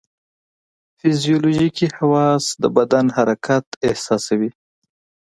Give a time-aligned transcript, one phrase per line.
[0.99, 4.51] فزیولوژیکي حواس د بدن حرکت احساسوي.